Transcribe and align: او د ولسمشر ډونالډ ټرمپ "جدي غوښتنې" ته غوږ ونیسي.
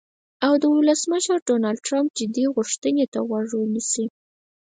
او 0.45 0.53
د 0.61 0.63
ولسمشر 0.75 1.37
ډونالډ 1.47 1.79
ټرمپ 1.87 2.09
"جدي 2.19 2.45
غوښتنې" 2.55 3.05
ته 3.13 3.19
غوږ 3.27 3.49
ونیسي. 3.57 4.05